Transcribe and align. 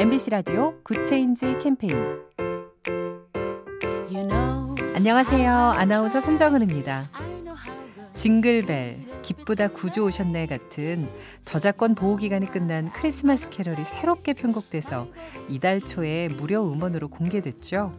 MBC 0.00 0.30
라디오 0.30 0.80
Good 0.82 1.12
Change 1.12 1.58
캠페인 1.58 1.94
안녕하세요. 4.94 5.52
아나운서 5.52 6.20
손정은입니다. 6.20 7.10
징글벨, 8.14 8.96
기쁘다 9.20 9.68
구주 9.68 10.06
오셨네 10.06 10.46
같은 10.46 11.06
저작권 11.44 11.94
보호 11.94 12.16
기간이 12.16 12.46
끝난 12.46 12.90
크리스마스 12.90 13.50
캐럴이 13.50 13.84
새롭게 13.84 14.32
편곡돼서 14.32 15.06
이달 15.50 15.82
초에 15.82 16.30
무료 16.30 16.62
음원으로 16.72 17.08
공개됐죠. 17.08 17.92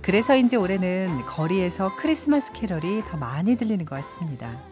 그래서인지 0.00 0.54
올해는 0.54 1.22
거리에서 1.26 1.96
크리스마스 1.96 2.52
캐럴이 2.52 3.00
더 3.10 3.16
많이 3.16 3.56
들리는 3.56 3.84
것 3.84 3.96
같습니다. 3.96 4.62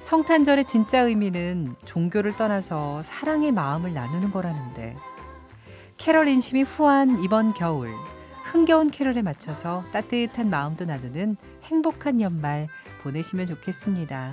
성탄절의 0.00 0.64
진짜 0.64 1.00
의미는 1.00 1.76
종교를 1.84 2.34
떠나서 2.34 3.02
사랑의 3.02 3.52
마음을 3.52 3.92
나누는 3.92 4.30
거라는데 4.30 4.96
캐럴 5.96 6.28
인 6.28 6.40
심이 6.40 6.62
후한 6.62 7.22
이번 7.22 7.54
겨울 7.54 7.94
흥겨운 8.44 8.90
캐럴에 8.90 9.22
맞춰서 9.22 9.84
따뜻한 9.92 10.50
마음도 10.50 10.84
나누는 10.84 11.36
행복한 11.64 12.20
연말 12.20 12.68
보내시면 13.02 13.46
좋겠습니다. 13.46 14.32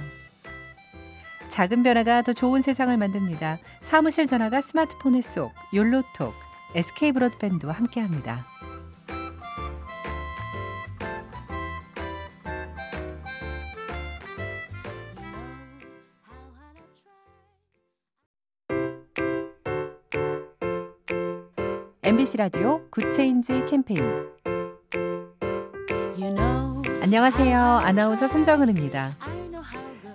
작은 1.49 1.84
변화가 1.84 2.21
더 2.23 2.34
좋은 2.34 2.61
세상을 2.61 2.95
만듭니다. 2.97 3.57
사무실 3.79 4.27
전화가 4.27 4.61
스마트폰에 4.61 5.21
쏙 5.21 5.53
욜로톡 5.73 6.34
SK 6.75 7.11
브로드밴드와 7.13 7.73
함께합니다. 7.73 8.45
MBC 22.04 22.38
라디오 22.38 22.82
Good 22.90 23.20
Change 23.20 23.65
캠페인 23.70 24.02
안녕하세요. 26.99 27.60
아나운서 27.60 28.26
손정은입니다. 28.26 29.16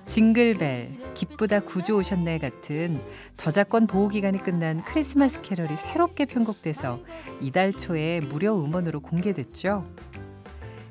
징글벨, 0.05 1.15
기쁘다 1.15 1.61
구주 1.61 1.99
오셨네 1.99 2.41
같은 2.41 3.01
저작권 3.37 3.87
보호 3.87 4.09
기간이 4.09 4.39
끝난 4.39 4.83
크리스마스 4.83 5.41
캐럴이 5.43 5.77
새롭게 5.77 6.25
편곡돼서 6.25 6.99
이달 7.41 7.73
초에 7.73 8.21
무료 8.21 8.57
음원으로 8.65 8.99
공개됐죠. 8.99 9.87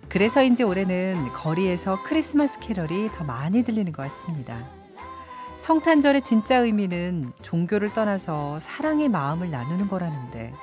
그래서인지 0.07 0.63
올해는 0.63 1.27
거리에서 1.33 2.01
크리스마스 2.03 2.57
캐럴이 2.59 3.09
더 3.09 3.25
많이 3.25 3.63
들리는 3.63 3.91
것 3.91 4.03
같습니다. 4.03 4.65
성탄절의 5.57 6.21
진짜 6.21 6.59
의미는 6.59 7.33
종교를 7.41 7.93
떠나서 7.93 8.59
사랑의 8.59 9.09
마음을 9.09 9.51
나누는 9.51 9.89
거라는데 9.89 10.53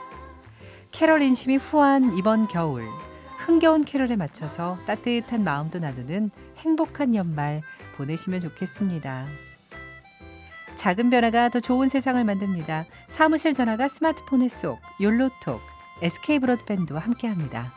캐럴 1.02 1.20
인심이 1.20 1.56
후한 1.56 2.16
이번 2.16 2.46
겨울 2.46 2.88
흥겨운 3.38 3.82
캐럴에 3.82 4.14
맞춰서 4.14 4.78
따뜻한 4.86 5.42
마음도 5.42 5.80
나누는 5.80 6.30
행복한 6.58 7.16
연말 7.16 7.60
보내시면 7.96 8.38
좋겠습니다. 8.38 9.26
작은 10.76 11.10
변화가 11.10 11.48
더 11.48 11.58
좋은 11.58 11.88
세상을 11.88 12.22
만듭니다. 12.22 12.84
사무실 13.08 13.52
전화가 13.52 13.88
스마트폰에 13.88 14.46
쏙 14.46 14.78
욜로톡 15.00 15.60
SK 16.02 16.38
브로드밴드와 16.38 17.00
함께합니다. 17.00 17.72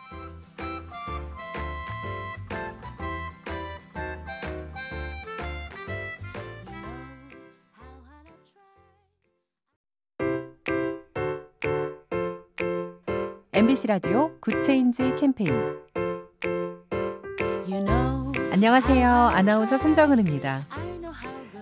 MBC 13.55 13.87
라디오 13.87 14.37
Good 14.41 14.71
Change 14.71 15.15
캠페인 15.17 15.49
안녕하세요. 18.51 19.09
아나운서 19.09 19.77
손정은입니다. 19.77 20.67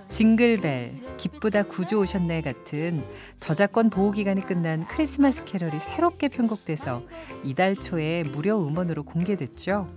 징글벨, 0.10 1.18
기쁘다 1.18 1.62
구주 1.62 2.00
오셨네 2.00 2.42
같은 2.42 3.06
저작권 3.40 3.92
보호 3.92 4.10
기간이 4.10 4.42
끝난 4.42 4.88
크리스마스 4.88 5.44
캐럴이 5.44 5.80
새롭게 5.80 6.30
편곡돼서 6.30 7.04
이달 7.44 7.76
초에 7.76 8.24
무료 8.24 8.68
음원으로 8.68 9.04
공개됐죠. 9.04 9.88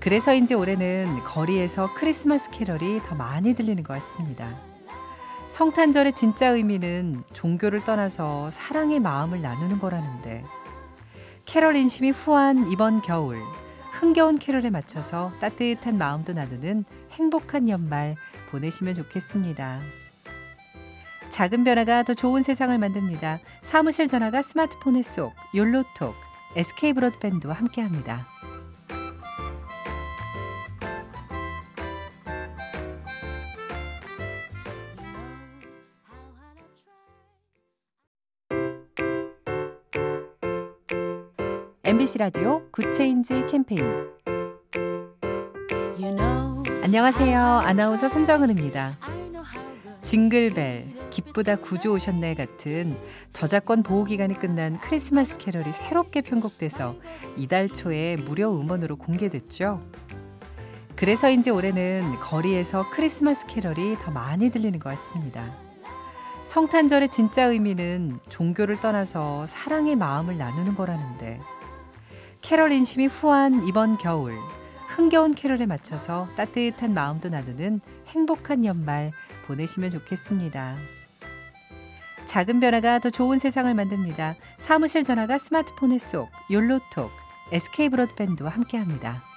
그래서인지 0.00 0.54
올해는 0.54 1.20
거리에서 1.22 1.94
크리스마스 1.94 2.50
캐럴이 2.50 2.98
더 3.06 3.14
많이 3.14 3.54
들리는 3.54 3.80
것 3.84 3.92
같습니다. 3.94 4.58
성탄절의 5.46 6.14
진짜 6.14 6.48
의미는 6.48 7.22
종교를 7.32 7.84
떠나서 7.84 8.50
사랑의 8.50 8.98
마음을 8.98 9.40
나누는 9.40 9.78
거라는데 9.78 10.44
캐럴 11.50 11.74
인심이 11.74 12.10
후한 12.10 12.70
이번 12.70 13.02
겨울 13.02 13.42
흥겨운 13.90 14.38
캐럴에 14.38 14.70
맞춰서 14.70 15.32
따뜻한 15.40 15.98
마음도 15.98 16.32
나누는 16.32 16.84
행복한 17.10 17.68
연말 17.68 18.14
보내시면 18.52 18.94
좋겠습니다. 18.94 19.80
작은 21.28 21.64
변화가 21.64 22.04
더 22.04 22.14
좋은 22.14 22.44
세상을 22.44 22.78
만듭니다. 22.78 23.40
사무실 23.62 24.06
전화가 24.06 24.42
스마트폰에 24.42 25.02
쏙 25.02 25.34
욜로톡 25.52 26.14
SK 26.54 26.92
브로드밴드와 26.92 27.54
함께합니다. 27.54 28.28
MBC 41.90 42.18
라디오 42.18 42.62
Good 42.70 43.00
Change 43.00 43.46
캠페인 43.50 43.82
안녕하세요. 46.84 47.40
아나운서 47.64 48.06
손정은입니다. 48.06 48.96
징글벨, 50.00 51.10
기쁘다 51.10 51.56
구주 51.56 51.92
오셨네 51.94 52.36
같은 52.36 52.96
저작권 53.32 53.82
보호 53.82 54.04
기간이 54.04 54.34
끝난 54.34 54.78
크리스마스 54.78 55.36
캐럴이 55.36 55.72
새롭게 55.72 56.20
편곡돼서 56.20 56.94
이달 57.36 57.68
초에 57.68 58.16
무료 58.18 58.56
음원으로 58.56 58.94
공개됐죠. 58.94 59.82
그래서인지 60.94 61.50
올해는 61.50 62.20
거리에서 62.20 62.88
크리스마스 62.90 63.48
캐럴이 63.48 63.96
더 63.96 64.12
많이 64.12 64.50
들리는 64.50 64.78
것 64.78 64.90
같습니다. 64.90 65.52
성탄절의 66.44 67.08
진짜 67.08 67.46
의미는 67.46 68.20
종교를 68.28 68.78
떠나서 68.80 69.46
사랑의 69.48 69.96
마음을 69.96 70.38
나누는 70.38 70.76
거라는데 70.76 71.40
캐럴 72.40 72.72
인심이 72.72 73.06
후한 73.06 73.66
이번 73.68 73.96
겨울 73.98 74.36
흥겨운 74.88 75.34
캐럴에 75.34 75.66
맞춰서 75.66 76.28
따뜻한 76.36 76.94
마음도 76.94 77.28
나누는 77.28 77.80
행복한 78.08 78.64
연말 78.64 79.12
보내시면 79.46 79.90
좋겠습니다. 79.90 80.76
작은 82.26 82.60
변화가 82.60 82.98
더 83.00 83.10
좋은 83.10 83.38
세상을 83.38 83.72
만듭니다. 83.72 84.36
사무실 84.56 85.04
전화가 85.04 85.38
스마트폰에 85.38 85.98
쏙 85.98 86.30
욜로톡 86.50 87.10
SK 87.52 87.88
브로드밴드와 87.90 88.50
함께합니다. 88.50 89.29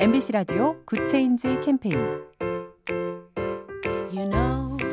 MBC 0.00 0.30
라디오 0.30 0.76
Good 0.84 1.14
Change 1.14 1.58
캠페인 1.60 1.96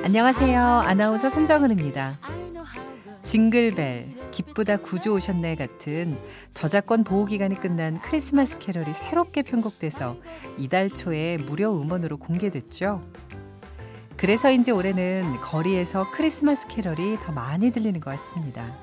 안녕하세요. 0.03 0.59
아나운서 0.59 1.29
손정은입니다. 1.29 2.17
징글벨, 3.21 4.31
기쁘다 4.31 4.77
구주 4.77 5.13
오셨네 5.13 5.57
같은 5.57 6.17
저작권 6.55 7.03
보호 7.03 7.25
기간이 7.25 7.53
끝난 7.53 8.01
크리스마스 8.01 8.57
캐럴이 8.57 8.95
새롭게 8.95 9.43
편곡돼서 9.43 10.17
이달 10.57 10.89
초에 10.89 11.37
무료 11.37 11.79
음원으로 11.79 12.17
공개됐죠. 12.17 13.03
그래서인지 14.17 14.71
올해는 14.71 15.39
거리에서 15.39 16.09
크리스마스 16.11 16.67
캐럴이 16.67 17.17
더 17.17 17.31
많이 17.31 17.69
들리는 17.69 17.99
것 17.99 18.09
같습니다. 18.09 18.75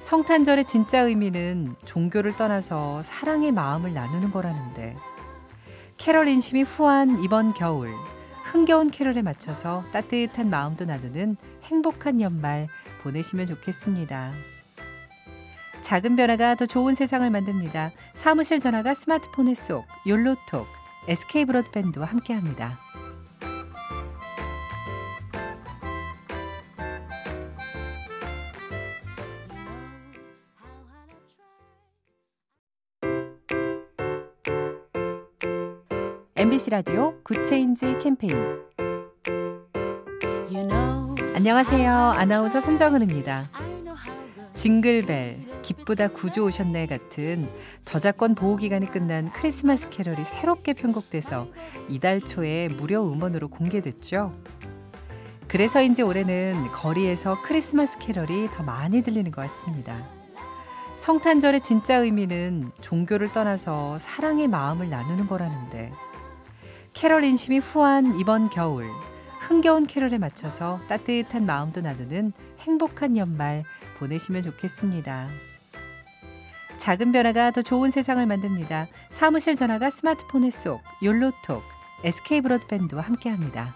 성탄절의 0.00 0.64
진짜 0.66 1.00
의미는 1.00 1.76
종교를 1.86 2.36
떠나서 2.36 3.02
사랑의 3.02 3.52
마음을 3.52 3.94
나누는 3.94 4.32
거라는데 4.32 4.96
캐럴 6.00 6.28
인심이 6.28 6.62
후한 6.62 7.22
이번 7.22 7.52
겨울 7.52 7.94
흥겨운 8.44 8.90
캐럴에 8.90 9.20
맞춰서 9.20 9.84
따뜻한 9.92 10.48
마음도 10.48 10.86
나누는 10.86 11.36
행복한 11.64 12.22
연말 12.22 12.68
보내시면 13.02 13.44
좋겠습니다. 13.44 14.32
작은 15.82 16.16
변화가 16.16 16.54
더 16.54 16.64
좋은 16.64 16.94
세상을 16.94 17.28
만듭니다. 17.28 17.90
사무실 18.14 18.60
전화가 18.60 18.94
스마트폰에 18.94 19.52
쏙 19.52 19.84
욜로톡 20.06 20.66
SK 21.06 21.44
브로드밴드와 21.44 22.06
함께합니다. 22.06 22.78
MBC 36.40 36.70
라디오 36.70 37.20
Good 37.22 37.52
Change 37.52 37.98
캠페인 37.98 38.34
안녕하세요. 41.34 41.92
아나운서 41.92 42.60
손정은입니다. 42.60 43.50
징글벨, 44.54 45.60
기쁘다 45.60 46.08
구주 46.08 46.46
오셨네 46.46 46.86
같은 46.86 47.46
저작권 47.84 48.34
보호 48.34 48.56
기간이 48.56 48.86
끝난 48.86 49.30
크리스마스 49.30 49.90
캐럴이 49.90 50.24
새롭게 50.24 50.72
편곡돼서 50.72 51.46
이달 51.90 52.22
초에 52.22 52.70
무료 52.70 53.02
음원으로 53.12 53.48
공개됐죠. 53.48 54.32
그래서인지 55.46 56.00
올해는 56.00 56.68
거리에서 56.72 57.42
크리스마스 57.42 57.98
캐럴이 57.98 58.46
더 58.54 58.62
많이 58.62 59.02
들리는 59.02 59.30
것 59.30 59.42
같습니다. 59.42 60.08
성탄절의 60.96 61.60
진짜 61.60 61.96
의미는 61.96 62.72
종교를 62.80 63.30
떠나서 63.34 63.98
사랑의 63.98 64.48
마음을 64.48 64.88
나누는 64.88 65.26
거라는데 65.26 65.92
캐럴 66.92 67.24
인 67.24 67.36
심이 67.36 67.58
후한 67.58 68.18
이번 68.18 68.50
겨울 68.50 68.90
흥겨운 69.40 69.86
캐럴에 69.86 70.18
맞춰서 70.18 70.80
따뜻한 70.88 71.46
마음도 71.46 71.80
나누는 71.80 72.32
행복한 72.60 73.16
연말 73.16 73.64
보내시면 73.98 74.42
좋겠습니다. 74.42 75.28
작은 76.78 77.12
변화가 77.12 77.50
더 77.50 77.62
좋은 77.62 77.90
세상을 77.90 78.24
만듭니다. 78.26 78.86
사무실 79.10 79.56
전화가 79.56 79.90
스마트폰에 79.90 80.50
쏙 80.50 80.82
욜로톡 81.02 81.62
SK 82.04 82.40
브로드밴드와 82.42 83.02
함께합니다. 83.02 83.74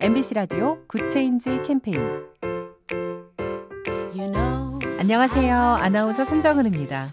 MBC 0.00 0.34
라디오 0.34 0.78
Good 0.86 1.16
Change 1.16 1.62
캠페인 1.66 1.98
안녕하세요. 4.96 5.56
아나운서 5.56 6.22
손정은입니다. 6.22 7.12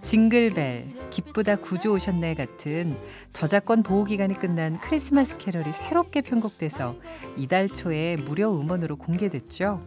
징글벨, 0.00 1.10
기쁘다 1.10 1.56
구주 1.56 1.94
오셨네 1.94 2.36
같은 2.36 2.96
저작권 3.32 3.82
보호 3.82 4.04
기간이 4.04 4.34
끝난 4.34 4.78
크리스마스 4.78 5.36
캐럴이 5.38 5.72
새롭게 5.72 6.20
편곡돼서 6.20 6.94
이달 7.36 7.68
초에 7.68 8.16
무료 8.16 8.56
음원으로 8.60 8.94
공개됐죠. 8.94 9.82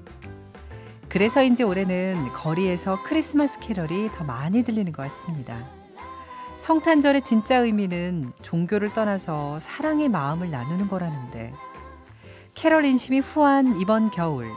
그래서인지 1.07 1.63
올해는 1.63 2.27
거리에서 2.33 3.01
크리스마스 3.03 3.57
캐럴이 3.59 4.09
더 4.09 4.25
많이 4.25 4.63
들리는 4.63 4.91
것 4.91 5.03
같습니다. 5.03 5.65
성탄절의 6.57 7.21
진짜 7.21 7.59
의미는 7.59 8.33
종교를 8.41 8.93
떠나서 8.93 9.59
사랑의 9.59 10.09
마음을 10.09 10.51
나누는 10.51 10.89
거라는데 10.89 11.53
캐럴 12.55 12.85
인심이 12.85 13.19
후한 13.19 13.79
이번 13.81 14.09
겨울 14.09 14.49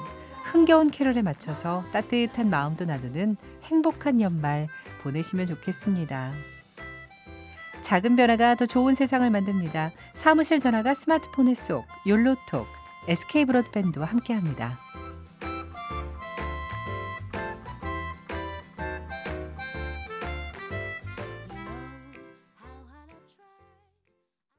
흥겨운 0.44 0.88
캐럴에 0.88 1.20
맞춰서 1.20 1.84
따뜻한 1.92 2.48
마음도 2.48 2.84
나누는 2.84 3.36
행복한 3.64 4.20
연말 4.20 4.68
보내시면 5.02 5.46
좋겠습니다. 5.46 6.32
작은 7.82 8.16
변화가 8.16 8.54
더 8.54 8.66
좋은 8.66 8.94
세상을 8.94 9.28
만듭니다. 9.28 9.90
사무실 10.14 10.60
전화가 10.60 10.94
스마트폰에 10.94 11.54
쏙 11.54 11.86
욜로톡 12.06 12.66
SK 13.08 13.44
브로드밴드와 13.46 14.06
함께합니다. 14.06 14.78